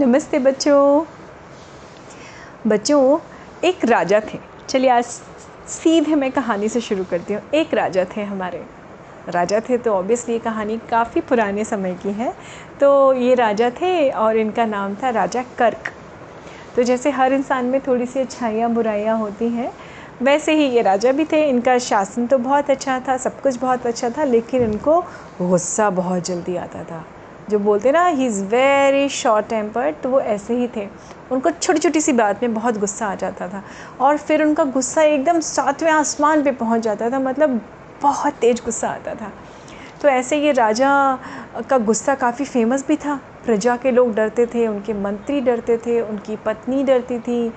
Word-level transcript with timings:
नमस्ते 0.00 0.38
बच्चों। 0.38 1.04
बच्चों, 2.66 3.18
एक 3.64 3.84
राजा 3.84 4.20
थे। 4.20 4.38
चलिए 4.68 4.90
आज 4.90 5.04
सीधे 5.68 6.14
मैं 6.14 6.32
कहानी 6.32 6.68
से 6.68 6.80
शुरू 6.80 7.04
करती 7.04 7.34
हूँ। 7.34 7.42
एक 7.54 7.74
राजा 7.74 8.04
थे 8.04 8.22
हमारे। 8.22 8.64
राजा 9.28 9.60
थे 9.60 9.78
तो 9.78 9.92
ऑब्वियसली 9.92 10.34
ये 10.34 10.40
कहानी 10.40 10.78
काफ़ी 10.90 11.20
पुराने 11.20 11.64
समय 11.64 11.94
की 11.94 12.08
है। 12.08 12.34
तो 12.80 13.12
ये 13.12 13.34
राजा 13.34 13.70
थे 13.70 14.10
और 14.10 14.36
इनका 14.36 14.66
नाम 14.66 14.94
था 14.94 15.10
राजा 15.10 15.42
कर्क। 15.42 15.92
तो 16.76 16.82
जैसे 16.82 17.10
हर 17.10 17.32
इंसान 17.32 17.64
में 17.64 17.80
थोड़ी 17.80 18.06
सी 18.06 18.20
अच्छाइयाँ, 18.20 18.70
बुराइयाँ 18.70 19.18
होती 19.18 19.48
हैं, 19.48 19.72
वैसे 20.22 20.54
ही 20.54 20.64
ये 20.64 20.82
राजा 20.82 21.12
भी 21.12 21.24
थे। 21.24 21.48
इनका 21.48 21.78
शासन 21.78 22.26
तो 22.26 22.38
बहुत 22.38 22.70
अच्छा 22.70 23.00
था, 23.00 23.16
सब 23.16 23.40
कुछ 23.40 23.56
बहुत 23.56 23.86
अच्छा 23.86 24.10
था, 24.10 24.24
लेकिन 24.24 24.62
इनको 24.62 25.04
गुस्सा 25.42 25.90
बहुत 25.90 26.24
जल्दी 26.24 26.56
आता 26.56 26.84
था। 26.84 27.04
जो 27.50 27.58
बोलते 27.58 27.92
ना 27.92 28.06
he 28.06 28.26
is 28.26 28.42
very 28.44 29.08
short 29.08 29.46
tempered 29.46 29.96
तो 30.02 30.08
वो 30.08 30.20
ऐसे 30.20 30.54
ही 30.54 30.68
थे। 30.76 30.88
उनको 31.32 31.50
छोटी 31.50 31.78
छोटी 31.78 32.00
सी 32.00 32.12
बात 32.12 32.42
में 32.42 32.54
बहुत 32.54 32.78
गुस्सा 32.78 33.06
आ 33.06 33.14
जाता 33.14 33.48
था। 33.48 33.62
और 34.00 34.16
फिर 34.16 34.42
उनका 34.42 34.64
गुस्सा 34.64 35.02
एकदम 35.02 35.40
सातवें 35.40 35.90
आसमान 35.90 36.42
पे 36.42 36.50
पहुँच 36.52 36.82
जाता 36.82 37.10
था 37.10 37.18
मतलब 37.18 37.60
बहुत 38.02 38.32
तेज़ 38.32 38.64
गुस्सा 38.64 38.88
आता 38.88 39.14
था। 39.14 39.32
तो 40.02 40.08
ऐसे 40.08 40.36
ये 40.36 40.52
राजा 40.52 41.18
का 41.70 41.78
गुस्सा 41.78 42.14
काफ़ी 42.14 42.44
फ़ेमस 42.44 42.86
भी 42.88 42.96
था। 42.96 43.20
प्रजा 43.44 43.76
के 43.76 43.90
लोग 43.90 44.14
डरते 44.14 44.46
थे, 44.46 44.66
उनके 44.68 44.92
मंत्री 44.92 45.40
डरते 45.40 45.76
थे, 45.76 46.00
उनकी 46.00 46.36
पत्नी 46.36 46.82
डरती 46.84 47.18
थी। 47.18 47.52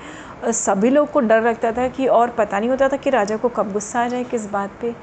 सभी 0.45 0.89
लोग 0.89 1.11
को 1.11 1.19
डर 1.19 1.41
लगता 1.41 1.71
था 1.71 1.87
कि, 1.87 2.07
और 2.07 2.29
पता 2.29 2.59
नहीं 2.59 2.69
होता 2.69 2.89
था 2.89 2.97
कि 2.97 3.09
राजा 3.09 3.37
को 3.37 3.49
कब 3.49 3.71
गुस्सा 3.73 4.03
आ 4.03 4.07
जाए, 4.07 4.23
किस 4.23 4.49
बात 4.51 4.71
पे। 4.81 4.95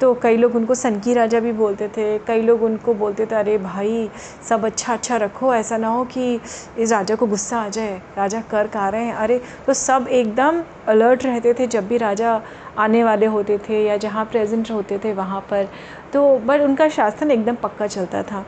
तो 0.00 0.12
कई 0.14 0.36
लोग 0.36 0.54
उनको 0.56 0.74
सनकी 0.74 1.14
राजा 1.14 1.40
भी 1.40 1.52
बोलते 1.52 1.88
थे, 1.88 2.18
कई 2.18 2.42
लोग 2.42 2.62
उनको 2.62 2.94
बोलते 2.94 3.26
थे, 3.26 3.34
अरे 3.34 3.56
भाई, 3.58 4.08
सब 4.48 4.64
अच्छा 4.64 4.92
अच्छा 4.92 5.16
रखो, 5.16 5.54
ऐसा 5.54 5.76
ना 5.76 5.88
हो 5.88 6.04
कि 6.04 6.40
इस 6.78 6.92
राजा 6.92 7.14
को 7.14 7.26
गुस्सा 7.26 7.60
आ 7.60 7.68
जाए, 7.68 8.00
राजा 8.16 8.40
कर्क 8.50 8.76
आ 8.76 8.88
रहे 8.88 9.04
हैं। 9.04 9.14
अरे 9.14 9.40
तो 9.66 9.74
सब 9.74 10.06
एकदम 10.10 10.62
अलर्ट 10.88 11.24
रहते 11.24 11.54
थे 11.54 11.66
जब 11.66 11.88
भी 11.88 11.96
राजा 11.96 12.40
आने 12.78 13.02
वाले 13.04 13.26
होते 13.26 13.58
थे 13.58 13.82
या 13.84 13.96
जहाँ 13.96 14.24
प्रेजेंट 14.24 14.70
होते 14.70 14.98
थे 14.98 15.12
वहाँ 15.14 15.40
पर। 15.50 15.68
तो 16.12 16.38
बट 16.38 16.60
उनका 16.60 16.88
शासन 16.88 17.30
एकदम 17.30 17.54
पक्का 17.54 17.86
चलता 17.86 18.22
था। 18.22 18.44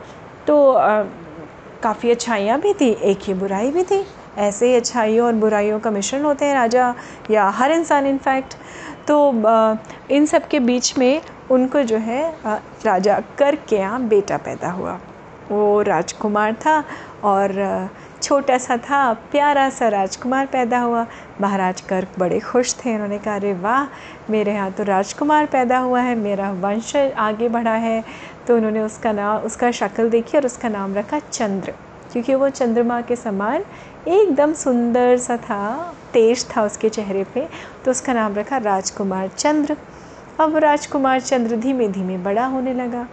तो 0.47 0.73
काफ़ी 1.83 2.11
अच्छाइयाँ 2.11 2.59
भी 2.61 2.73
थी, 2.73 2.89
एक 2.91 3.19
ही 3.23 3.33
बुराई 3.33 3.71
भी 3.71 3.83
थी। 3.83 4.03
ऐसे 4.37 4.67
ही 4.67 4.75
अच्छाइयों 4.75 5.25
और 5.27 5.33
बुराइयों 5.35 5.79
का 5.79 5.91
मिश्रण 5.91 6.23
होते 6.23 6.45
हैं 6.45 6.53
राजा 6.53 6.93
या 7.31 7.47
हर 7.49 7.71
इंसान 7.71 8.05
इनफैक्ट 8.07 8.53
तो 9.07 9.17
इन 10.11 10.25
सब 10.25 10.47
के 10.47 10.59
बीच 10.59 10.97
में 10.97 11.21
उनको 11.51 11.81
जो 11.83 11.97
है 11.99 12.21
राजा 12.85 13.19
कर्क 13.39 13.65
के 13.69 13.75
यहाँ 13.75 14.01
बेटा 14.07 14.37
पैदा 14.39 14.71
हुआ। 14.71 14.99
वो 15.49 15.81
राजकुमार 15.81 16.53
था 16.55 16.83
और 17.23 17.89
छोटा 18.23 18.57
सा 18.57 18.77
था, 18.79 19.13
प्यारा 19.31 19.69
सा 19.69 19.87
राजकुमार 19.89 20.45
पैदा 20.45 20.79
हुआ। 20.79 21.05
महाराज 21.41 21.81
कर्क 21.81 22.07
बड़े 22.19 22.39
खुश 22.39 22.73
थे, 22.75 22.93
उन्होंने 22.93 23.17
कहा, 23.17 23.35
अरे 23.35 23.53
वाह, 23.55 23.87
मेरे 24.29 24.53
यहाँ 24.53 24.71
तो 24.71 24.83
राजकुमार 24.83 25.45
पैदा 25.45 25.77
हुआ 25.79 26.01
है, 26.01 26.15
मेरा 26.17 26.51
वंश 26.53 26.95
आगे 26.95 27.49
बढ़ा 27.49 27.73
है। 27.75 28.03
तो 28.47 28.55
उन्होंने 28.57 28.81
उसका 28.81 29.11
नाम 29.11 29.43
उसका 29.45 29.71
शक्ल 29.71 30.09
देखी 30.09 30.37
और 30.37 30.45
उसका 30.45 30.69
नाम 30.69 30.93
रखा 30.95 31.19
चंद्र, 31.21 31.73
क्योंकि 32.11 32.35
वो 32.35 32.49
चंद्रमा 32.51 33.01
के 33.01 33.15
समान 33.15 33.63
एकदम 34.07 34.53
सुंदर 34.55 35.17
सा 35.17 35.37
था, 35.39 35.93
तेज 36.13 36.47
था 36.49 36.63
उसके 36.63 36.89
चेहरे 36.89 37.23
पे। 37.33 37.47
तो 37.85 37.91
उसका 37.91 38.13
नाम 38.13 38.35
रखा 38.35 38.57
राजकुमार 38.59 39.27
चंद्र। 39.27 39.77
अब 40.41 40.55
राजकुमार 40.57 41.19
चंद्र 41.21 41.55
धीमे 41.55 41.87
धीमे 41.87 42.17
बड़ा 42.17 42.45
होने 42.45 42.73
लगा। 42.73 43.07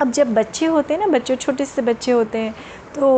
अब 0.00 0.10
जब 0.10 0.32
बच्चे 0.34 0.66
होते 0.66 0.94
हैं 0.94 1.00
ना, 1.00 1.06
बच्चों, 1.08 1.36
छोटे 1.36 1.64
से 1.64 1.82
बच्चे 1.82 2.12
होते 2.12 2.38
हैं 2.38 2.54
तो 2.94 3.08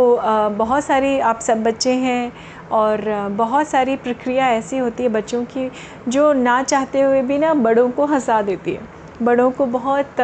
बहुत 0.58 0.84
सारे 0.84 1.19
आप 1.22 1.41
सब 1.41 1.62
बच्चे 1.62 1.92
हैं 1.94 2.32
और 2.72 3.02
बहुत 3.36 3.69
सारी 3.69 3.97
प्रक्रिया 3.98 4.48
ऐसी 4.50 4.78
होती 4.78 5.02
है 5.02 5.08
बच्चों 5.08 5.44
की 5.47 5.70
जो 6.08 6.32
ना 6.32 6.62
चाहते 6.62 7.00
हुए 7.00 7.20
भी 7.22 7.38
ना 7.38 7.53
बड़ों 7.56 7.88
को 7.91 8.06
हंसा 8.06 8.41
देती 8.43 8.72
है। 8.72 8.81
बड़ों 9.22 9.50
को 9.50 9.66
बहुत 9.69 10.20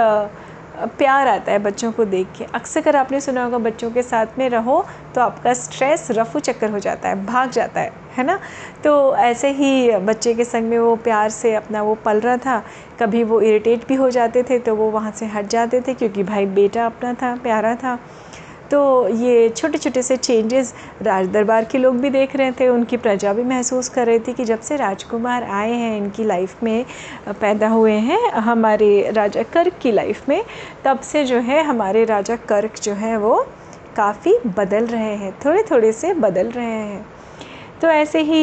प्यार 0.89 1.29
आता 1.29 1.53
है 1.53 1.59
बच्चों 1.59 1.91
को 1.93 2.05
देख 2.07 2.29
के। 2.39 2.45
अक्सर 2.45 2.81
अगर 2.81 2.97
आपने 2.97 3.21
सुना 3.21 3.45
होगा, 3.45 3.59
बच्चों 3.61 3.91
के 3.91 4.03
साथ 4.03 4.39
में 4.39 4.49
रहो 4.49 4.85
तो 5.15 5.21
आपका 5.21 5.53
स्ट्रेस 5.55 6.07
रफू 6.11 6.39
चक्कर 6.41 6.71
हो 6.71 6.79
जाता 6.79 7.09
है, 7.09 7.25
भाग 7.27 7.51
जाता 7.51 7.81
है 7.81 7.93
है 8.17 8.25
ना? 8.25 8.39
तो 8.85 9.17
ऐसे 9.17 9.51
ही 9.51 9.99
बच्चे 9.99 10.35
के 10.35 10.45
संग 10.45 10.69
में 10.69 10.79
वो 10.79 10.95
प्यार 10.99 11.31
से 11.31 11.55
अपना 11.55 11.83
वो 11.83 11.95
पल 12.05 12.21
रहा 12.21 12.37
था। 12.37 12.63
कभी 13.01 13.23
वो 13.25 13.41
इरिटेट 13.41 13.87
भी 13.89 13.95
हो 13.95 14.11
जाते 14.11 14.43
थे 14.43 14.59
तो 14.59 14.75
वो 14.75 14.91
वहाँ 14.91 15.13
से 15.13 15.27
हट 15.27 15.47
जाते 15.49 15.81
थे 15.81 15.95
क्योंकि 15.95 16.23
भाई 16.23 16.47
बेटा 16.49 16.87
अपना 16.87 17.15
था, 17.15 17.35
प्यारा 17.37 17.75
था। 17.75 17.99
तो 18.71 19.09
ये 19.09 19.49
छोटे 19.49 19.79
छोटे 19.79 20.03
से 20.03 20.17
चेंजेस 20.17 20.73
राज 21.03 21.29
दरबार 21.29 21.65
के 21.65 21.79
लोग 21.79 21.97
भी 22.01 22.11
देख 22.11 22.37
रहे 22.37 22.53
थे, 22.53 22.69
उनकी 22.69 22.97
प्रजा 22.97 23.33
भी 23.33 23.43
महसूस 23.45 23.89
कर 23.89 24.07
रही 24.07 24.19
थी 24.19 24.33
कि 24.33 24.45
जब 24.45 24.61
से 24.61 24.77
राजकुमार 24.77 25.43
आए 25.43 25.73
हैं, 25.73 25.97
इनकी 25.97 26.25
लाइफ 26.25 26.63
में 26.63 26.85
पैदा 27.31 27.69
हुए 27.69 27.93
हैं, 27.93 28.31
हमारे 28.31 29.11
राजा 29.11 29.43
कर्क 29.53 29.79
की 29.83 29.93
लाइफ 29.93 30.29
में, 30.29 30.43
तब 30.85 31.01
से 31.01 31.25
जो 31.25 31.39
है 31.41 31.63
हमारे 31.65 32.05
राजा 32.05 32.37
कर्क 32.49 32.81
जो 32.83 32.93
है 32.95 33.17
वो 33.19 33.47
काफ़ी 33.97 34.39
बदल 34.57 34.87
रहे 34.87 35.15
हैं 35.17 35.33
थोड़े 35.45 35.63
थोड़े 35.71 35.93
से 35.93 36.13
बदल 36.15 36.51
रहे 36.51 36.67
हैं। 36.67 37.07
तो 37.83 37.89
ऐसे 37.89 38.21
ही 38.23 38.41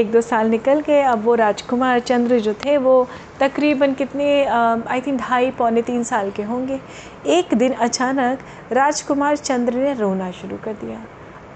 एक 0.00 0.10
दो 0.12 0.20
साल 0.20 0.48
निकल 0.50 0.80
गए। 0.86 1.02
अब 1.02 1.24
वो 1.24 1.34
राजकुमार 1.34 1.98
चंद्र 2.00 2.38
जो 2.40 2.54
थे 2.64 2.76
वो 2.78 2.94
तकरीबन 3.40 3.92
कितने 3.94 4.44
आई 4.46 5.00
थिंक 5.00 5.20
ढाई 5.20 5.50
पौने 5.58 5.82
तीन 5.82 6.02
साल 6.04 6.30
के 6.36 6.42
होंगे। 6.42 6.80
एक 7.28 7.54
दिन 7.54 7.72
अचानक 7.86 8.38
राजकुमार 8.72 9.36
चंद्र 9.36 9.74
ने 9.74 9.94
रोना 9.94 10.30
शुरू 10.32 10.56
कर 10.64 10.72
दिया। 10.74 10.98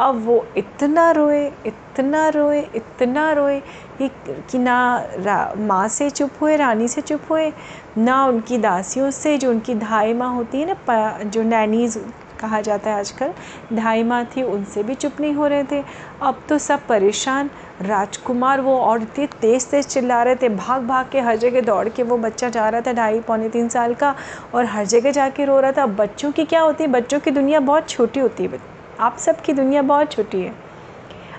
अब 0.01 0.25
वो 0.27 0.45
इतना 0.57 1.11
रोए 1.11 1.45
इतना 1.67 2.29
रोए 2.29 2.61
इतना 2.77 3.31
रोए 3.33 3.61
कि, 4.01 4.59
ना 4.59 5.55
माँ 5.59 5.87
से 5.89 6.09
चुप 6.11 6.31
हुए 6.41 6.57
रानी 6.57 6.89
से 6.89 7.01
चुप 7.01 7.31
हुए 7.31 7.53
ना 7.99 8.25
उनकी 8.27 8.59
दासियों 8.59 9.11
से 9.13 9.37
जो 9.39 9.51
उनकी 9.51 9.75
धाई 9.77 10.13
माँ 10.15 10.35
होती 10.35 10.61
है 10.61 10.75
ना 10.75 11.23
जो 11.25 11.43
नैनीज़ 11.43 11.99
कहा 12.43 12.61
जाता 12.61 12.91
है 12.91 12.99
आजकल। 12.99 13.33
ढाई 13.73 14.03
माँ 14.03 14.25
थी, 14.25 14.43
उनसे 14.43 14.83
भी 14.83 14.95
चुप 14.95 15.21
नहीं 15.21 15.35
हो 15.35 15.47
रहे 15.47 15.65
थे। 15.65 15.85
अब 16.23 16.43
तो 16.49 16.59
सब 16.59 16.87
परेशान। 16.89 17.51
राजकुमार, 17.83 18.61
वो 18.61 18.79
और 18.79 19.03
इतने 19.03 19.27
तेज़ 19.27 19.67
तेज़ 19.67 19.87
चिल्ला 19.87 20.23
रहे 20.23 20.35
थे। 20.35 20.49
भाग 20.49 20.83
भाग 20.83 21.07
के 21.13 21.21
हर 21.21 21.37
जगह 21.37 21.61
दौड़ 21.61 21.89
के 21.89 22.03
वो 22.03 22.19
बच्चा 22.19 22.49
जा 22.49 22.69
रहा 22.69 22.81
था 22.81 22.93
ढाई, 22.93 23.21
पौने 23.21 23.49
तीन 23.49 23.69
साल 23.69 23.95
का 23.95 24.15
और 24.55 24.65
हर 24.65 24.87
जगह 24.87 25.11
जाके 25.11 25.45
रो 25.45 25.61
रहा 25.61 25.73
था। 25.73 25.83
अब 25.83 25.97
बच्चों 25.97 26.33
की 26.33 26.45
क्या 26.45 26.61
होती 26.61 26.85
है? 26.85 26.91
बच्चों 26.91 27.21
की 27.21 27.31
दुनिया 27.31 27.61
बहुत 27.61 27.89
छोटी 27.89 28.21
होती 28.21 28.45
है। 28.45 28.61
आप 29.01 29.17
सब 29.19 29.41
की 29.41 29.53
दुनिया 29.53 29.83
बहुत 29.83 30.13
छोटी 30.13 30.43
है। 30.43 30.55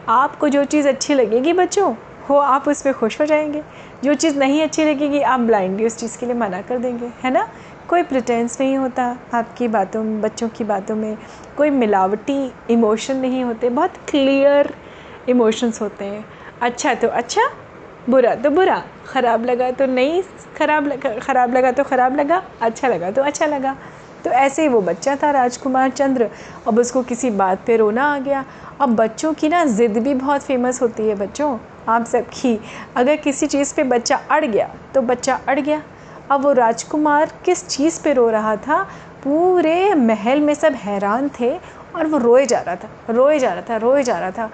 आपको 0.10 0.50
जो 0.50 0.64
चीज़ 0.64 0.88
अच्छी 0.88 1.14
लगेगी 1.14 1.54
बच्चों 1.54 1.96
हो 2.30 2.38
आप 2.38 2.68
उस 2.68 2.82
पर 2.82 2.94
खुश 2.94 3.22
हो 3.22 3.26
जाएँगे। 3.26 3.64
जो 4.04 4.14
चीज़ 4.14 4.40
नहीं 4.40 4.64
अच्छी 4.64 4.86
लगेगी, 4.86 5.22
आप 5.22 5.40
ब्लाइंडली 5.40 5.86
उस 5.86 5.98
चीज़ 5.98 6.18
के 6.18 6.26
लिए 6.26 6.36
मना 6.36 6.62
कर 6.62 6.78
देंगे। 6.78 7.10
है 7.24 7.32
ना? 7.32 7.48
कोई 7.90 8.04
प्रिटेंस 8.04 8.60
नहीं 8.60 8.76
होता 8.78 9.06
आपकी 9.34 9.68
बातों 9.68 10.04
में 10.04 10.22
बच्चों 10.22 10.48
की 10.50 10.64
बातों 10.64 10.96
में। 10.96 11.18
कोई 11.58 11.70
मिलावटी 11.70 12.52
इमोशन 12.70 13.18
नहीं 13.18 13.44
होते, 13.44 13.70
बहुत 13.70 13.98
क्लियर 14.10 14.74
इमोशंस 15.30 15.82
होते 15.82 16.06
हैं। 16.06 16.26
अच्छा 16.62 16.94
तो 16.94 17.08
अच्छा 17.10 17.50
बुरा 18.10 18.34
तो 18.36 18.50
बुरा। 18.50 18.82
ख़राब 19.08 19.46
लगा 19.46 19.70
तो 19.72 19.86
नहीं, 19.86 20.22
ख़राब 20.58 20.88
लगा 20.88 21.18
ख़राब 21.20 21.54
लगा 21.54 21.72
तो 21.72 21.84
ख़राब 21.84 22.16
लगा 22.16 22.42
अच्छा 22.62 22.88
लगा 22.88 23.12
तो 23.12 23.22
अच्छा 23.22 23.46
लगा। 23.46 23.76
तो 24.26 24.30
ऐसे 24.32 24.62
ही 24.62 24.68
वो 24.68 24.82
बच्चा 24.82 25.16
था 25.16 25.32
राजकुमार 25.32 25.90
चंद्र। 25.92 26.30
अब 26.68 26.80
उसको 26.80 27.04
किसी 27.04 27.30
बात 27.32 27.66
पे 27.68 27.78
रोना 27.78 28.04
आ 28.06 28.20
गया। 28.20 28.44
अब 28.82 28.96
बच्चों 28.96 29.34
की 29.34 29.50
ना 29.50 29.64
ज़िद 29.68 29.98
भी 29.98 30.14
बहुत 30.14 30.42
फ़ेमस 30.42 30.82
होती 30.82 31.08
है 31.08 31.16
बच्चों। 31.16 31.58
आप 31.90 32.06
सबकी, 32.06 32.60
अगर 32.98 33.16
किसी 33.16 33.48
चीज़ 33.48 33.74
पे 33.76 33.84
बच्चा 33.84 34.16
अड़ 34.32 34.46
गया 34.46 34.70
तो 34.96 35.02
बच्चा 35.02 35.40
अड़ 35.48 35.60
गया। 35.60 35.82
अब 36.32 36.42
वो 36.42 36.52
राजकुमार 36.54 37.32
किस 37.46 37.68
चीज़ 37.68 38.02
पे 38.04 38.14
रो 38.14 38.30
रहा 38.30 38.56
था? 38.58 38.84
पूरे 39.24 39.94
महल 39.96 40.40
में 40.40 40.54
सब 40.54 40.74
हैरान 40.76 41.30
थे 41.40 41.50
और 41.96 42.08
वो 42.08 42.18
रोए 42.18 42.46
जा 42.46 42.60
रहा 42.60 42.76
था, 42.76 42.90
रोए 43.10 43.40
जा 43.40 43.54
रहा 43.54 43.62
था, 43.62 43.78
रोए 43.78 44.04
जा 44.04 44.18
रहा 44.20 44.32
था। 44.32 44.50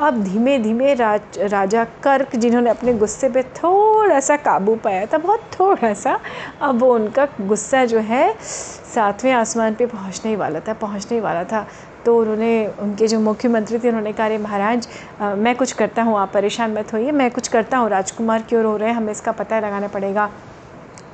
अब 0.00 0.22
धीमे 0.24 0.58
धीमे 0.58 0.94
राज, 0.94 1.38
राजा 1.40 1.84
कर्क, 2.02 2.34
जिन्होंने 2.36 2.70
अपने 2.70 2.92
गुस्से 2.94 3.28
पे 3.28 3.42
थोड़ा 3.42 4.20
सा 4.20 4.36
काबू 4.36 4.74
पाया 4.76 5.04
था, 5.06 5.18
बहुत 5.18 5.40
थोड़ा 5.58 5.92
सा 5.94 6.18
अब 6.62 6.78
वो 6.80 6.94
उनका 6.94 7.26
गुस्सा 7.40 7.84
जो 7.84 7.98
है, 8.00 8.34
सातवें 8.38 9.32
आसमान 9.32 9.74
पे 9.74 9.86
पहुँचने 9.86 10.30
ही 10.30 10.36
वाला 10.36 10.60
था, 10.60 10.72
पहुँचने 10.72 11.16
ही 11.16 11.20
वाला 11.20 11.44
था। 11.44 11.66
तो 12.04 12.18
उन्होंने, 12.20 12.66
उनके 12.80 13.06
जो 13.08 13.20
मुख्यमंत्री 13.20 13.78
थे, 13.78 13.88
उन्होंने 13.88 14.12
कहा 14.12 14.38
महाराज 14.38 14.88
मैं 15.20 15.54
कुछ 15.56 15.72
करता 15.72 16.02
हूँ, 16.02 16.18
आप 16.18 16.32
परेशान 16.32 16.78
मत 16.78 16.92
होइए, 16.92 17.12
मैं 17.12 17.30
कुछ 17.30 17.48
करता 17.48 17.78
हूँ, 17.78 17.88
राजकुमार 17.90 18.42
क्यों 18.42 18.62
रो 18.62 18.76
रहे 18.76 18.88
हैं, 18.88 18.96
हमें 18.96 19.12
इसका 19.12 19.32
पता 19.32 19.60
लगाना 19.60 19.88
पड़ेगा। 19.88 20.30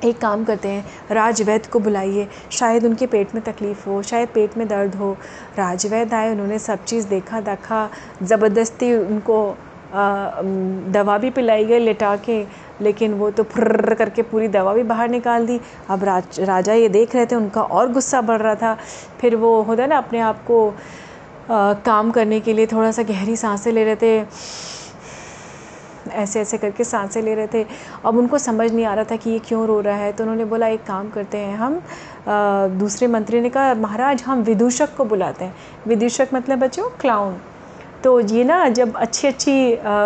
एक 0.03 0.17
काम 0.19 0.43
करते 0.43 0.67
हैं 0.67 0.85
राजवैद्य 1.11 1.69
को 1.71 1.79
बुलाइए। 1.79 2.27
शायद 2.51 2.85
उनके 2.85 3.05
पेट 3.07 3.35
में 3.35 3.43
तकलीफ़ 3.43 3.87
हो 3.89 4.01
शायद 4.03 4.29
पेट 4.33 4.57
में 4.57 4.67
दर्द 4.67 4.95
हो। 4.95 5.11
राजवैद्य 5.57 6.15
आए 6.15 6.31
उन्होंने 6.31 6.59
सब 6.59 6.83
चीज़ 6.85 7.07
देखा 7.07 7.41
देखा 7.41 7.89
ज़बरदस्ती 8.23 8.93
उनको 8.95 9.43
दवा 10.91 11.17
भी 11.17 11.29
पिलाई 11.29 11.65
गई 11.65 11.79
लिटा 11.79 12.15
के 12.25 12.43
लेकिन 12.81 13.13
वो 13.13 13.29
तो 13.31 13.43
फुर्र 13.43 13.93
करके 13.95 14.21
पूरी 14.23 14.47
दवा 14.47 14.73
भी 14.73 14.83
बाहर 14.83 15.09
निकाल 15.09 15.45
दी। 15.45 15.59
अब 15.89 16.03
राज 16.03 16.39
राजा 16.41 16.73
ये 16.73 16.87
देख 16.89 17.15
रहे 17.15 17.25
थे 17.25 17.35
उनका 17.35 17.61
और 17.61 17.91
गुस्सा 17.93 18.21
बढ़ 18.21 18.41
रहा 18.41 18.55
था। 18.55 18.77
फिर 19.21 19.35
वो 19.35 19.61
होता 19.63 19.85
ना 19.85 19.97
अपने 19.97 20.19
आप 20.21 20.43
को 20.45 20.67
आ, 21.49 21.73
काम 21.75 22.11
करने 22.11 22.39
के 22.39 22.53
लिए 22.53 22.65
थोड़ा 22.67 22.91
सा 22.91 23.03
गहरी 23.03 23.35
साँसें 23.35 23.71
ले 23.71 23.83
रहे 23.83 23.95
थे। 23.95 24.23
ऐसे 26.13 26.41
ऐसे 26.41 26.57
करके 26.57 26.83
साँसें 26.83 27.21
ले 27.21 27.35
रहे 27.35 27.47
थे। 27.47 27.65
अब 28.05 28.17
उनको 28.17 28.37
समझ 28.39 28.71
नहीं 28.71 28.85
आ 28.85 28.93
रहा 28.93 29.05
था 29.11 29.15
कि 29.15 29.29
ये 29.29 29.39
क्यों 29.39 29.65
रो 29.67 29.79
रहा 29.81 29.97
है। 29.97 30.11
तो 30.11 30.23
उन्होंने 30.23 30.45
बोला 30.45 30.67
एक 30.69 30.83
काम 30.85 31.09
करते 31.09 31.37
हैं 31.37 31.57
हम 31.57 31.81
आ, 32.21 32.67
दूसरे 32.69 33.07
मंत्री 33.09 33.41
ने 33.41 33.49
कहा 33.49 33.73
महाराज 33.75 34.23
हम 34.23 34.41
विदूषक 34.43 34.95
को 34.97 35.05
बुलाते 35.05 35.45
हैं। 35.45 35.55
विदूषक 35.87 36.29
मतलब 36.33 36.59
बच्चों 36.59 36.89
क्लाउन 37.01 37.37
तो 38.03 38.19
ये 38.19 38.43
ना 38.43 38.67
जब 38.69 38.95
अच्छी 38.97 39.27
अच्छी 39.27 39.53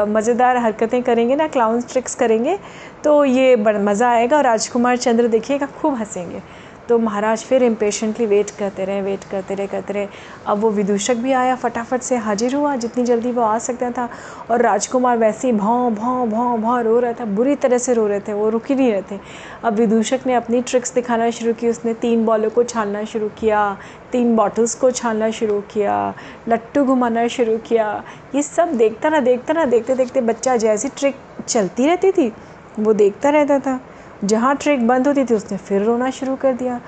मज़ेदार 0.09 0.57
हरकतें 0.57 1.01
करेंगे 1.03 1.35
ना 1.35 1.47
क्लाउन 1.47 1.81
ट्रिक्स 1.81 2.15
करेंगे 2.15 2.57
तो 3.03 3.23
ये 3.25 3.55
बड़ा 3.57 3.79
मज़ा 3.81 4.09
आएगा 4.09 4.37
और 4.37 4.43
राजकुमार 4.43 4.97
चंद्र 4.97 5.27
देखिएगा 5.27 5.65
खूब 5.81 5.95
हंसेंगे। 5.95 6.41
तो 6.89 6.97
महाराज 6.99 7.43
फिर 7.43 7.63
इम्पेशेंटली 7.63 8.25
वेट 8.25 8.49
करते 8.49 8.85
रहे 8.85 9.01
वेट 9.01 9.23
करते 9.23 9.55
रहे 9.55 9.67
करते 9.67 9.93
रहे। 9.93 10.07
अब 10.47 10.59
वो 10.59 10.69
विदूषक 10.69 11.15
भी 11.15 11.31
आया, 11.31 11.55
फटाफट 11.55 12.01
से 12.01 12.15
हाजिर 12.17 12.55
हुआ, 12.55 12.75
जितनी 12.75 13.03
जल्दी 13.03 13.31
वो 13.31 13.41
आ 13.41 13.57
सकता 13.59 13.89
था। 13.91 14.07
और 14.51 14.61
राजकुमार 14.61 15.17
वैसे 15.17 15.47
ही 15.47 15.53
भाव 15.53 15.89
भाव 15.95 16.29
भाव 16.29 16.57
भाव 16.61 16.81
रो 16.81 16.99
रहा 16.99 17.13
था, 17.13 17.25
बुरी 17.25 17.55
तरह 17.55 17.77
से 17.77 17.93
रो 17.93 18.07
रहे 18.07 18.19
थे, 18.19 18.33
वो 18.33 18.49
रुक 18.49 18.69
ही 18.69 18.75
नहीं 18.75 18.91
रहे 18.91 19.01
थे। 19.01 19.19
अब 19.63 19.73
विदूषक 19.73 20.27
ने 20.27 20.33
अपनी 20.33 20.61
ट्रिक्स 20.61 20.93
दिखाना 20.93 21.29
शुरू 21.29 21.53
की, 21.53 21.69
उसने 21.69 21.93
तीन 21.95 22.25
बॉलों 22.25 22.49
को 22.49 22.63
छालना 22.63 23.03
शुरू 23.03 23.29
किया, 23.39 23.77
तीन 24.11 24.35
बॉटल्स 24.35 24.75
को 24.75 24.91
छानना 24.91 25.29
शुरू 25.31 25.59
किया, 25.73 26.13
लट्टू 26.49 26.83
घुमाना 26.85 27.27
शुरू 27.27 27.57
किया। 27.57 28.03
ये 28.35 28.41
सब 28.41 28.77
देखता 28.77 29.09
ना 29.09 29.19
देखता 29.19 29.53
ना 29.53 29.65
देखते 29.65 29.95
देखते 29.95 30.21
बच्चा 30.21 30.55
जैसी 30.57 30.89
ट्रिक 30.89 31.15
चलती 31.47 31.87
रहती 31.87 32.11
थी, 32.11 32.31
वो 32.79 32.93
देखता 32.93 33.29
रहता 33.29 33.59
था। 33.59 33.79
जहाँ 34.23 34.55
ट्रैक 34.55 34.87
बंद 34.87 35.07
होती 35.07 35.25
थी, 35.25 35.33
उसने 35.33 35.57
फिर 35.57 35.81
रोना 35.81 36.09
शुरू 36.09 36.35
कर 36.35 36.53
दिया। 36.53 36.81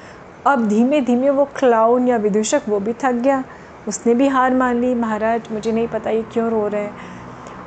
अब 0.45 0.67
धीमे 0.67 1.01
धीमे 1.01 1.29
वो 1.29 1.45
क्लाउन 1.45 2.07
या 2.07 2.17
विदूषक, 2.17 2.61
वो 2.69 2.79
भी 2.79 2.93
थक 2.93 3.11
गया। 3.11 3.43
उसने 3.87 4.13
भी 4.13 4.27
हार 4.27 4.53
मान 4.53 4.81
ली। 4.81 4.95
महाराज, 4.95 5.41
मुझे 5.51 5.71
नहीं 5.71 5.87
पता 5.87 6.09
ये 6.09 6.23
क्यों 6.33 6.49
रो 6.49 6.67
रहे 6.67 6.81
हैं। 6.81 6.95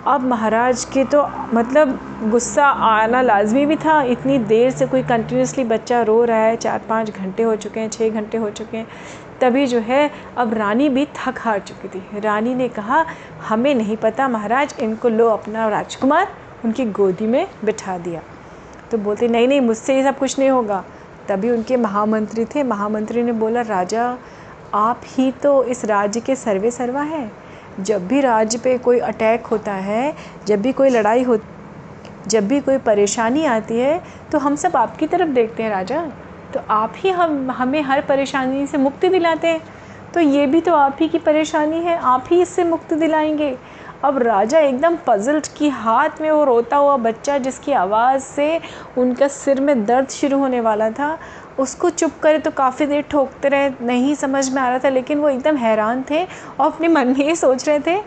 अब 0.07 0.21
महाराज 0.21 0.85
के 0.85 1.05
तो 1.05 1.29
मतलब 1.55 2.01
गुस्सा 2.31 2.67
आना 2.67 3.23
लाजमी 3.23 3.67
भी 3.67 3.77
था। 3.77 4.03
इतनी 4.03 4.39
देर 4.39 4.71
से 4.71 4.87
कोई 4.87 5.03
कंटिन्यूसली 5.03 5.65
बच्चा 5.65 6.03
रो 6.03 6.25
रहा 6.25 6.39
है। 6.39 6.57
चार 6.57 6.81
पाँच 6.89 7.11
घंटे 7.11 7.43
हो 7.43 7.57
चुके 7.57 7.81
हैं 7.81 7.89
छः 7.89 8.11
घंटे 8.11 8.39
हो 8.39 8.51
चुके 8.51 8.77
हैं। 8.77 8.87
तभी 9.41 9.67
जो 9.67 9.79
है, 9.79 10.11
अब 10.37 10.55
रानी 10.55 10.89
भी 10.89 11.07
थक 11.07 11.35
हार 11.39 11.59
चुकी 11.59 11.89
थी। 11.89 12.21
रानी 12.21 12.55
ने 12.55 12.69
कहा, 12.69 13.07
हमें 13.49 13.75
नहीं 13.75 13.97
पता 13.97 14.29
महाराज, 14.29 14.75
इनको 14.81 15.09
लो 15.09 15.29
अपना 15.29 15.69
राजकुमार। 15.69 16.29
उनकी 16.65 16.85
गोदी 16.85 17.27
में 17.27 17.47
बिठा 17.65 17.99
दिया। 17.99 18.21
तो 18.91 18.99
बोलते, 18.99 19.29
नहीं 19.29 19.49
नहीं, 19.49 19.61
मुझसे 19.61 19.97
ये 19.97 20.03
सब 20.03 20.19
कुछ 20.19 20.39
नहीं 20.39 20.51
होगा। 20.51 20.85
तभी 21.29 21.51
उनके 21.51 21.77
महामंत्री 21.77 22.45
थे। 22.45 22.63
महामंत्री 22.63 23.23
ने 23.23 23.33
बोला, 23.33 23.61
राजा, 23.61 24.19
आप 24.75 25.01
ही 25.07 25.31
तो 25.33 25.65
इस 25.65 25.85
राज्य 25.85 26.21
के 26.21 26.37
सर्वे 26.37 26.71
सर्वा 26.71 27.03
हैं। 27.03 27.33
जब 27.81 28.07
भी 28.09 28.21
राज्य 28.21 28.59
पे 28.59 28.79
कोई 28.79 28.99
अटैक 28.99 29.47
होता 29.47 29.73
है, 29.73 30.15
जब 30.47 30.63
भी 30.63 30.73
कोई 30.73 30.91
लड़ाई 30.91 31.23
हो, 31.23 31.39
जब 32.27 32.49
भी 32.49 32.61
कोई 32.61 32.79
परेशानी 32.79 33.45
आती 33.47 33.79
है 33.79 34.01
तो 34.33 34.39
हम 34.39 34.57
सब 34.57 34.77
आपकी 34.77 35.07
तरफ़ 35.07 35.29
देखते 35.29 35.63
हैं, 35.63 35.71
राजा। 35.71 36.01
तो 36.55 36.61
आप 36.71 36.93
ही 36.97 37.11
हम, 37.11 37.51
हमें 37.51 37.83
हर 37.83 38.01
परेशानी 38.01 38.67
से 38.67 38.79
मुक्ति 38.79 39.09
दिलाते 39.09 39.49
हैं। 39.49 39.61
तो 40.15 40.21
ये 40.21 40.47
भी 40.47 40.61
तो 40.61 40.75
आप 40.75 40.97
ही 41.01 41.09
की 41.09 41.19
परेशानी 41.19 41.77
है। 41.77 41.99
आप 41.99 42.25
ही 42.31 42.41
इससे 42.43 42.65
मुक्ति 42.65 42.95
दिलाएँगे। 42.95 43.57
अब 44.05 44.19
राजा 44.19 44.59
एकदम 44.59 44.97
पजल्ड 45.07 45.47
कि 45.57 45.69
हाथ 45.69 46.21
में 46.21 46.31
वो 46.31 46.45
रोता 46.45 46.77
हुआ 46.77 46.97
बच्चा 46.97 47.37
जिसकी 47.39 47.73
आवाज़ 47.73 48.23
से 48.23 48.61
उनका 48.99 49.29
सिर 49.29 49.61
में 49.61 49.85
दर्द 49.87 50.09
शुरू 50.11 50.39
होने 50.39 50.61
वाला 50.61 50.91
था, 50.91 51.19
उसको 51.59 51.91
चुप 51.91 52.13
करे 52.23 52.39
तो 52.39 52.51
काफ़ी 52.51 52.87
देर 52.87 53.03
ठोकते 53.11 53.49
रहे, 53.49 53.71
नहीं 53.83 54.15
समझ 54.15 54.49
में 54.49 54.61
आ 54.63 54.69
रहा 54.69 54.79
था, 54.79 54.89
लेकिन 54.89 55.19
वो 55.19 55.29
एकदम 55.29 55.57
हैरान 55.57 56.05
थे 56.11 56.25
और 56.25 56.67
अपने 56.67 56.89
मन 56.89 57.09
में 57.09 57.25
ये 57.27 57.35
सोच 57.37 57.69
रहे 57.69 57.79
थे 57.79 57.99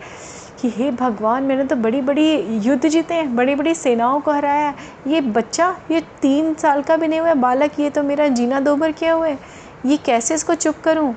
कि 0.60 0.68
हे 0.70 0.90
भगवान, 0.92 1.42
मैंने 1.42 1.64
तो 1.64 1.76
बड़ी 1.76 2.00
बड़ी 2.02 2.34
युद्ध 2.66 2.88
जीते 2.88 3.14
हैं 3.14 3.34
बड़ी 3.36 3.54
बड़ी 3.54 3.74
सेनाओं 3.74 4.20
को 4.20 4.32
हराया 4.32 4.74
ये 5.06 5.20
बच्चा, 5.20 5.74
ये 5.90 6.00
तीन 6.22 6.54
साल 6.54 6.82
का 6.82 6.96
भी 6.96 7.08
नहीं 7.08 7.20
हुआ, 7.20 7.34
बालक, 7.36 7.78
ये 7.80 7.90
तो 7.90 8.02
मेरा 8.02 8.28
जीना 8.30 8.60
दो 8.60 8.74
भर 8.76 8.92
किया 8.92 9.12
हुआ 9.12 9.26
है। 9.26 9.38
ये 9.86 9.96
कैसे 9.96 10.34
इसको 10.34 10.54
चुप 10.54 10.80
करूँ? 10.84 11.14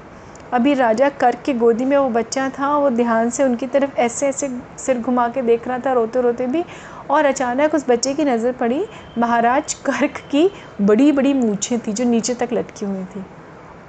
अभी 0.53 0.73
राजा 0.73 1.07
कर्क 1.11 1.41
की 1.45 1.53
गोदी 1.53 1.85
में 1.85 1.95
वो 1.97 2.09
बच्चा 2.09 2.47
था, 2.49 2.77
वो 2.77 2.89
ध्यान 2.89 3.29
से 3.29 3.43
उनकी 3.43 3.67
तरफ़ 3.67 3.97
ऐसे 3.99 4.27
ऐसे 4.27 4.49
सिर 4.79 4.99
घुमा 4.99 5.27
के 5.27 5.41
देख 5.41 5.67
रहा 5.67 5.79
था 5.79 5.93
रोते 5.93 6.21
रोते 6.21 6.47
भी। 6.47 6.63
और 7.09 7.25
अचानक 7.25 7.75
उस 7.75 7.85
बच्चे 7.89 8.13
की 8.13 8.23
नज़र 8.25 8.51
पड़ी, 8.51 8.85
महाराज 9.17 9.73
कर्क 9.85 10.17
की 10.31 10.49
बड़ी 10.81 11.11
बड़ी 11.11 11.33
मूछें 11.33 11.79
थी 11.79 11.93
जो 11.93 12.03
नीचे 12.05 12.33
तक 12.33 12.53
लटकी 12.53 12.85
हुई 12.85 13.03
थी। 13.05 13.25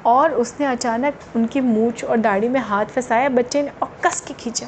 और 0.06 0.32
उसने 0.34 0.66
अचानक 0.66 1.14
उनकी 1.36 1.60
मूछ 1.60 2.04
और 2.04 2.16
दाढ़ी 2.16 2.48
में 2.48 2.60
हाथ 2.60 2.86
फंसाया, 2.86 3.28
बच्चे 3.28 3.62
ने 3.62 3.70
और 3.82 3.90
कस 4.04 4.20
के 4.20 4.34
खींचा। 4.34 4.66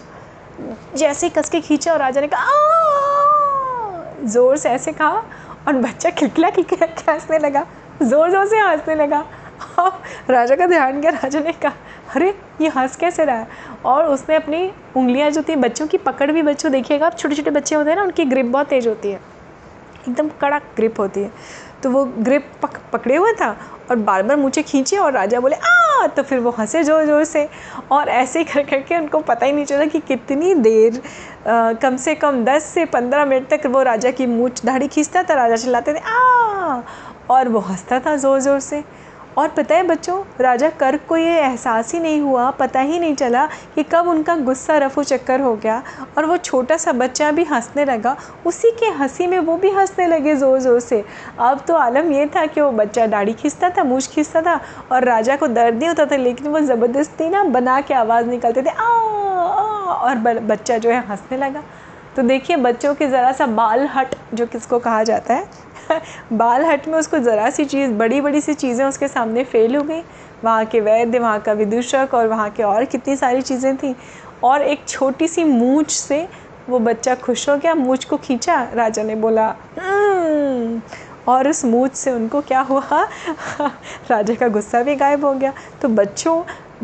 जैसे 0.96 1.26
ही 1.26 1.32
कस 1.32 1.50
के 1.50 1.60
खींचा 1.60 1.92
और 1.92 1.98
राजा 1.98 2.20
ने 2.20 2.28
कहा 2.28 2.58
ज़ोर 4.24 4.56
से 4.56 4.70
ऐसे 4.70 4.92
कहा 4.92 5.22
और 5.68 5.76
बच्चा 5.76 6.10
खिलखिला 6.10 6.50
खिलखिला 6.50 7.12
हंसने 7.12 7.38
लगा 7.38 7.66
ज़ोर 8.02 8.30
ज़ोर 8.30 8.46
से 8.46 8.58
हंसने 8.58 8.94
लगा। 8.94 9.24
राजा 10.30 10.56
का 10.56 10.66
ध्यान 10.66 11.00
गया 11.00 11.10
राजा 11.12 11.40
ने 11.40 11.52
कहा 11.52 11.72
अरे 12.14 12.28
ये 12.60 12.68
हंस 12.68 12.96
कैसे 12.96 13.24
रहा 13.24 13.36
है? 13.36 13.46
और 13.84 14.06
उसने 14.06 14.36
अपनी 14.36 14.70
उंगलियाँ 14.96 15.30
जो 15.30 15.42
थी 15.42 15.56
बच्चों 15.56 15.86
की 15.86 15.98
पकड़ 15.98 16.30
भी 16.32 16.42
बच्चों 16.42 16.72
देखिएगा 16.72 17.06
आप 17.06 17.16
छोटे 17.18 17.34
छोटे 17.34 17.50
बच्चे 17.50 17.74
होते 17.74 17.90
हैं 17.90 17.96
ना 17.96 18.02
उनकी 18.02 18.24
ग्रिप 18.24 18.46
बहुत 18.46 18.68
तेज़ 18.68 18.88
होती 18.88 19.10
है। 19.10 19.20
एकदम 20.08 20.28
कड़क 20.40 20.62
ग्रिप 20.76 21.00
होती 21.00 21.20
है। 21.20 21.30
तो 21.82 21.90
वो 21.90 22.04
ग्रिप 22.04 22.50
पक 22.62 22.78
पकड़े 22.92 23.16
हुए 23.16 23.32
था 23.32 23.48
और 23.90 23.96
बार 23.98 24.22
बार 24.22 24.36
मुझे 24.36 24.62
खींचे 24.62 24.96
और 24.96 25.12
राजा 25.12 25.40
बोले 25.40 25.56
आ! 25.56 26.06
तो 26.06 26.22
फिर 26.22 26.38
वो 26.38 26.50
हंसे 26.58 26.82
ज़ोर 26.84 27.04
ज़ोर 27.06 27.24
से। 27.24 27.48
और 27.92 28.08
ऐसे 28.08 28.38
ही 28.38 28.44
कर 28.44 28.62
करके 28.62 28.96
उनको 28.96 29.20
पता 29.20 29.46
ही 29.46 29.52
नहीं 29.52 29.64
चला 29.64 29.84
कि 29.84 30.00
कितनी 30.00 30.54
देर 30.56 31.00
आ, 31.48 31.72
कम 31.72 31.96
से 31.96 32.14
कम 32.14 32.44
दस 32.44 32.64
से 32.64 32.84
पंद्रह 32.86 33.24
मिनट 33.24 33.48
तक 33.50 33.66
वो 33.66 33.82
राजा 33.82 34.10
की 34.10 34.26
मूछ 34.26 34.64
दाढ़ी 34.64 34.88
खींचता 34.88 35.22
था 35.22 35.34
राजा 35.34 35.56
चिल्लाते 35.56 35.94
थे 35.94 35.98
आ! 35.98 36.82
और 37.30 37.48
वो 37.48 37.60
हंसता 37.60 38.00
था 38.00 38.16
ज़ोर 38.16 38.40
ज़ोर 38.40 38.60
से। 38.60 38.82
और 39.40 39.48
पता 39.48 39.74
है 39.74 39.82
बच्चों 39.82 40.16
राजा 40.40 40.68
कर्क 40.70 41.00
को 41.08 41.16
ये 41.16 41.38
एहसास 41.40 41.92
ही 41.94 42.00
नहीं 42.00 42.20
हुआ 42.20 42.50
पता 42.50 42.80
ही 42.80 42.98
नहीं 42.98 43.14
चला 43.14 43.46
कि 43.74 43.82
कब 43.82 44.08
उनका 44.08 44.36
गुस्सा 44.38 44.76
रफू 44.78 45.02
चक्कर 45.02 45.40
हो 45.40 45.54
गया 45.56 45.82
और 46.18 46.26
वो 46.26 46.36
छोटा 46.38 46.76
सा 46.76 46.92
बच्चा 46.92 47.30
भी 47.30 47.44
हंसने 47.44 47.84
लगा। 47.84 48.16
उसी 48.46 48.70
के 48.80 48.86
हँसी 48.98 49.26
में 49.26 49.38
वो 49.38 49.56
भी 49.56 49.70
हंसने 49.70 50.06
लगे 50.06 50.34
ज़ोर 50.36 50.58
ज़ोर 50.60 50.80
से। 50.80 51.02
अब 51.40 51.64
तो 51.68 51.74
आलम 51.76 52.12
ये 52.12 52.26
था 52.36 52.44
कि 52.46 52.60
वो 52.60 52.70
बच्चा 52.72 53.06
दाढ़ी 53.06 53.32
खींचता 53.32 53.70
था 53.70 53.84
मूछ 53.84 54.08
खींचता 54.08 54.42
था 54.42 54.60
और 54.92 55.04
राजा 55.04 55.36
को 55.36 55.48
दर्द 55.48 55.74
नहीं 55.74 55.88
होता 55.88 56.06
था 56.06 56.16
लेकिन 56.16 56.48
वो 56.48 56.60
ज़बरदस्ती 56.60 57.28
ना 57.30 57.44
बना 57.50 57.80
के 57.80 57.94
आवाज़ 57.94 58.26
निकलते 58.26 58.62
थे 58.62 58.70
आ, 58.70 58.84
आ 58.84 59.92
और 59.92 60.16
बच्चा 60.40 60.78
जो 60.78 60.90
है 60.90 61.06
हंसने 61.08 61.38
लगा। 61.38 61.62
तो 62.16 62.22
देखिए 62.22 62.56
बच्चों 62.58 62.94
के 62.94 63.06
ज़रा 63.08 63.32
सा 63.32 63.46
बाल 63.48 63.86
हट 63.86 64.14
जो 64.34 64.46
किसको 64.46 64.78
कहा 64.78 65.02
जाता 65.04 65.34
है 65.34 65.44
बाल 66.32 66.64
हट 66.64 66.88
में 66.88 66.98
उसको 66.98 67.18
ज़रा 67.18 67.50
सी 67.50 67.64
चीज़ 67.64 67.90
बड़ी 67.90 68.20
बड़ी 68.20 68.40
सी 68.40 68.54
चीज़ें 68.54 68.84
उसके 68.84 69.08
सामने 69.08 69.44
फेल 69.44 69.76
हो 69.76 69.82
गई। 69.82 70.02
वहाँ 70.44 70.64
के 70.64 70.80
वैद्य, 70.80 71.18
वहाँ 71.18 71.40
का 71.40 71.52
विदूषक 71.52 72.08
और 72.14 72.28
वहाँ 72.28 72.50
के 72.50 72.62
और 72.62 72.84
कितनी 72.84 73.16
सारी 73.16 73.42
चीज़ें 73.42 73.76
थी। 73.76 73.96
और 74.44 74.62
एक 74.62 74.88
छोटी 74.88 75.28
सी 75.28 75.44
मूछ 75.44 75.90
से 75.90 76.28
वो 76.68 76.78
बच्चा 76.78 77.14
खुश 77.14 77.48
हो 77.48 77.56
गया, 77.56 77.74
मूछ 77.74 78.04
को 78.04 78.16
खींचा, 78.16 78.68
राजा 78.74 79.02
ने 79.02 79.14
बोला 79.14 79.54
हम्म। 79.80 80.80
और 81.28 81.48
उस 81.48 81.64
मूछ 81.64 81.92
से 81.92 82.10
उनको 82.10 82.40
क्या 82.40 82.60
हुआ? 82.60 83.08
राजा 84.10 84.34
का 84.34 84.48
गुस्सा 84.48 84.82
भी 84.82 84.94
गायब 84.94 85.24
हो 85.24 85.34
गया। 85.34 85.52
तो 85.82 85.88
बच्चों, 85.88 86.42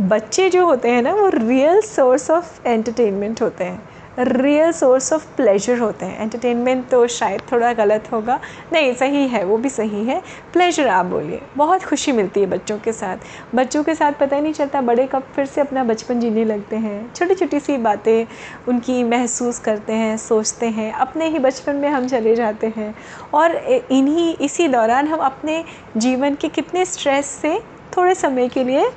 बच्चे 0.09 0.51
जो 0.51 0.67
होते 0.67 0.91
हैं 0.91 1.03
ना, 1.03 1.15
वो 1.15 1.29
रियल 1.29 1.81
सोर्स 1.81 2.31
ऑफ़ 2.31 2.69
एंटरटेनमेंट 2.69 3.43
होते 3.43 3.65
हैं। 3.65 3.96
रियल 4.19 4.73
सोर्स 4.73 5.13
ऑफ़ 5.13 5.37
प्लेजर 5.37 5.79
होते 5.79 6.07
हैं। 6.07 6.23
एंटरटेनमेंट 6.23 6.89
तो 6.89 7.07
शायद 7.07 7.43
थोड़ा 7.53 7.73
गलत 7.73 8.13
होगा। 8.13 8.41
नहीं, 8.73 8.95
सही 8.95 9.29
है, 9.29 9.45
वो 9.45 9.57
भी 9.57 9.69
सही 9.69 10.05
है। 10.05 10.23
प्लेजर 10.53 10.89
आप 10.89 11.07
बोलिए। 11.07 11.41
बहुत 11.57 11.85
खुशी 11.85 12.13
मिलती 12.13 12.41
है 12.41 12.47
बच्चों 12.47 12.79
के 12.79 12.93
साथ। 12.93 13.17
बच्चों 13.55 13.85
के 13.85 13.95
साथ 13.95 14.13
पता 14.13 14.37
ही 14.37 14.43
नहीं 14.43 14.53
चलता, 14.53 14.81
बड़े 14.81 15.07
कब 15.07 15.23
फिर 15.37 15.47
से 15.47 15.61
अपना 15.61 15.85
बचपन 15.85 16.21
जीने 16.21 16.45
लगते 16.45 16.77
हैं। 16.77 17.15
छोटी 17.15 17.35
छोटी 17.35 17.61
सी 17.61 17.77
बातें 17.77 18.27
उनकी 18.69 19.05
महसूस 19.05 19.59
करते 19.59 19.93
हैं, 19.93 20.17
सोचते 20.17 20.67
हैं। 20.67 20.93
अपने 20.93 21.29
ही 21.29 21.39
बचपन 21.39 21.77
में 21.77 21.89
हम 21.89 22.09
चले 22.09 22.37
जाते 22.37 22.73
हैं। 22.77 22.95
और 23.35 23.57
इन्हीं, 23.91 24.37
इसी 24.37 24.69
दौरान 24.69 25.09
हम 25.09 25.19
अपने 25.19 25.65
जीवन 25.97 26.35
के 26.35 26.49
कितने 26.49 26.85
स्ट्रेस 26.85 27.27
से 27.27 27.61
थोड़े 27.97 28.15
समय 28.15 28.49
के 28.49 28.65
लिए 28.65 28.91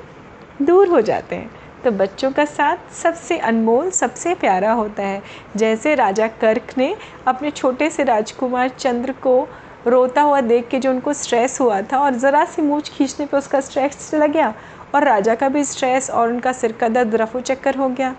दूर 0.62 0.88
हो 0.88 1.00
जाते 1.00 1.36
हैं। 1.36 1.59
तो 1.84 1.90
बच्चों 1.90 2.30
का 2.32 2.44
साथ 2.44 2.92
सबसे 2.94 3.38
अनमोल, 3.38 3.90
सबसे 3.90 4.34
प्यारा 4.34 4.72
होता 4.72 5.02
है। 5.02 5.22
जैसे 5.56 5.94
राजा 5.94 6.26
कर्क 6.40 6.74
ने 6.78 6.94
अपने 7.26 7.50
छोटे 7.50 7.90
से 7.90 8.04
राजकुमार 8.04 8.68
चंद्र 8.68 9.12
को 9.22 9.48
रोता 9.86 10.22
हुआ 10.22 10.40
देख 10.40 10.68
के 10.68 10.78
जो 10.78 10.90
उनको 10.90 11.12
स्ट्रेस 11.12 11.60
हुआ 11.60 11.80
था 11.82 11.98
और 11.98 12.14
ज़रा 12.14 12.44
सी 12.44 12.62
मूछ 12.62 12.90
खींचने 12.90 13.26
पे 13.26 13.36
उसका 13.36 13.60
स्ट्रेस 13.60 14.10
चला 14.10 14.26
गया 14.26 14.52
और 14.94 15.04
राजा 15.04 15.34
का 15.34 15.48
भी 15.48 15.64
स्ट्रेस 15.64 16.10
और 16.10 16.28
उनका 16.28 16.52
सिर 16.52 16.72
का 16.72 16.88
दर्द 16.88 17.14
रफू 17.14 17.40
चक्कर 17.40 17.76
हो 17.76 17.88
गया। 17.88 18.14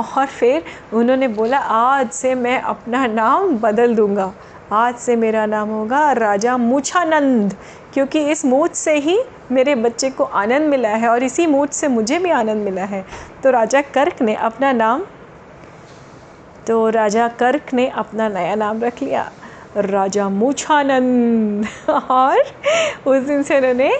और 0.00 0.26
फिर 0.26 0.64
उन्होंने 0.92 1.28
बोला, 1.28 1.58
आज 1.58 2.10
से 2.10 2.34
मैं 2.34 2.60
अपना 2.60 3.06
नाम 3.06 3.56
बदल 3.58 3.94
दूँगा। 3.94 4.32
आज 4.72 4.94
से 4.96 5.14
मेरा 5.16 5.44
नाम 5.46 5.68
होगा 5.68 6.10
राजा 6.12 6.56
मूछानंद, 6.56 7.54
क्योंकि 7.94 8.20
इस 8.30 8.44
मूछ 8.44 8.74
से 8.74 8.94
ही 8.98 9.18
मेरे 9.52 9.74
बच्चे 9.74 10.10
को 10.10 10.24
आनंद 10.24 10.68
मिला 10.70 10.88
है 10.88 11.08
और 11.08 11.22
इसी 11.22 11.46
मूछ 11.46 11.72
से 11.72 11.88
मुझे 11.88 12.18
भी 12.18 12.30
आनंद 12.30 12.64
मिला 12.64 12.84
है। 12.84 13.04
तो 13.42 13.50
राजा 13.50 13.80
कर्क 13.94 14.22
ने 14.22 14.34
अपना 14.34 14.72
नाम 14.72 15.04
तो 16.66 16.88
राजा 16.88 17.28
कर्क 17.30 17.72
ने 17.74 17.86
अपना 17.88 18.28
नया 18.28 18.54
नाम 18.54 18.80
रख 18.82 19.02
लिया, 19.02 19.30
राजा 19.76 20.28
मूछानंद। 20.28 21.66
और 21.90 22.38
उस 23.06 23.22
दिन 23.22 23.42
से 23.42 23.56
उन्होंने 23.58 23.92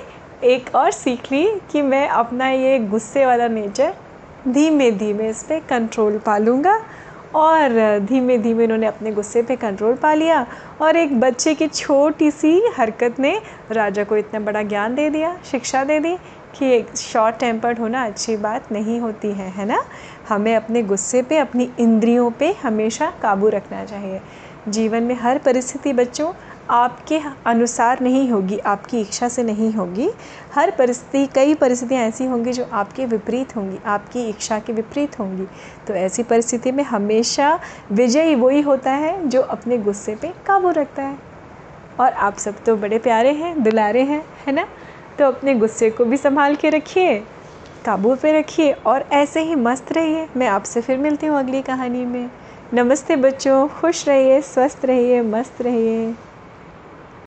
एक 0.44 0.74
और 0.74 0.90
सीख 0.92 1.30
ली 1.32 1.46
कि 1.72 1.82
मैं 1.82 2.06
अपना 2.08 2.48
ये 2.48 2.78
गुस्से 2.80 3.26
वाला 3.26 3.48
नेचर 3.48 3.94
धीमे 4.48 4.90
धीमे 4.92 5.28
इस 5.28 5.42
पर 5.42 5.60
कंट्रोल 5.60 6.18
पा 6.18 6.36
लूँगा 6.38 6.80
और 7.34 7.98
धीमे 7.98 8.38
धीमे 8.38 8.64
उन्होंने 8.64 8.86
अपने 8.86 9.12
गुस्से 9.12 9.42
पे 9.42 9.56
कंट्रोल 9.56 9.94
पा 9.94 10.14
लिया 10.14 10.46
और 10.82 10.96
एक 10.96 11.20
बच्चे 11.20 11.54
की 11.54 11.66
छोटी 11.66 12.30
सी 12.30 12.60
हरकत 12.78 13.20
ने 13.20 13.40
राजा 13.72 14.04
को 14.04 14.16
इतना 14.16 14.40
बड़ा 14.40 14.62
ज्ञान 14.62 14.94
दे 14.94 15.10
दिया, 15.10 15.36
शिक्षा 15.50 15.84
दे 15.84 15.98
दी 16.00 16.16
कि 16.58 16.66
एक 16.66 16.96
शॉर्ट 16.96 17.36
टेम्पर्ड 17.36 17.78
होना 17.78 18.04
अच्छी 18.04 18.36
बात 18.36 18.72
नहीं 18.72 19.00
होती 19.00 19.28
है 19.28 19.50
है 19.50 19.64
ना? 19.64 19.82
हमें 20.28 20.54
अपने 20.56 20.82
गुस्से 20.82 21.22
पे, 21.22 21.38
अपनी 21.38 21.70
इंद्रियों 21.80 22.30
पे 22.30 22.52
हमेशा 22.62 23.12
काबू 23.22 23.48
रखना 23.48 23.84
चाहिए। 23.84 24.20
जीवन 24.68 25.02
में 25.02 25.14
हर 25.14 25.38
परिस्थिति 25.38 25.92
बच्चों 25.92 26.32
आपके 26.70 27.20
अनुसार 27.46 28.00
नहीं 28.00 28.30
होगी, 28.30 28.58
आपकी 28.58 29.00
इच्छा 29.00 29.28
से 29.28 29.42
नहीं 29.42 29.72
होगी। 29.72 30.10
हर 30.54 30.70
परिस्थिति, 30.70 31.26
कई 31.26 31.54
परिस्थितियाँ 31.54 32.02
ऐसी 32.02 32.26
होंगी 32.26 32.52
जो 32.52 32.66
आपके 32.72 33.06
विपरीत 33.06 33.56
होंगी, 33.56 33.78
आपकी 33.86 34.28
इच्छा 34.28 34.58
के 34.58 34.72
विपरीत 34.72 35.18
होंगी। 35.18 35.46
तो 35.86 35.94
ऐसी 35.94 36.22
परिस्थिति 36.22 36.72
में 36.72 36.84
हमेशा 36.84 37.60
विजयी 37.92 38.34
वही 38.34 38.60
होता 38.60 38.90
है 38.90 39.28
जो 39.28 39.42
अपने 39.42 39.78
गुस्से 39.78 40.14
पे 40.14 40.28
काबू 40.28 40.70
रखता 40.70 41.02
है। 41.02 41.18
और 42.00 42.12
आप 42.12 42.36
सब 42.36 42.64
तो 42.64 42.76
बड़े 42.76 42.98
प्यारे 42.98 43.32
हैं, 43.32 43.62
दुलारे 43.62 44.02
हैं, 44.02 44.24
है 44.46 44.52
ना? 44.52 44.66
तो 45.18 45.24
अपने 45.24 45.54
गुस्से 45.54 45.90
को 45.90 46.04
भी 46.04 46.16
संभाल 46.16 46.54
के 46.54 46.70
रखिए, 46.70 47.18
काबू 47.84 48.14
पे 48.14 48.38
रखिए 48.38 48.72
और 48.72 49.04
ऐसे 49.12 49.40
ही 49.40 49.54
मस्त 49.54 49.92
रहिए। 49.92 50.28
मैं 50.36 50.48
आपसे 50.48 50.80
फिर 50.80 50.98
मिलती 50.98 51.26
हूँ 51.26 51.38
अगली 51.38 51.62
कहानी 51.62 52.04
में। 52.04 52.30
नमस्ते 52.74 53.16
बच्चों, 53.16 53.68
खुश 53.68 54.08
रहिए, 54.08 54.40
स्वस्थ 54.40 54.84
रहिए, 54.84 55.22
मस्त 55.22 55.62
रहिए। 55.62 56.14